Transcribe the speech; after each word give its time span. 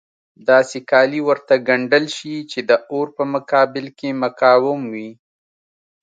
داسې 0.49 0.77
کالي 0.91 1.21
ورته 1.27 1.53
ګنډل 1.67 2.05
شي 2.17 2.35
چې 2.51 2.59
د 2.69 2.71
اور 2.91 3.07
په 3.17 3.23
مقابل 3.33 3.85
کې 3.97 4.09
مقاوم 4.23 4.81
وي. 4.93 5.09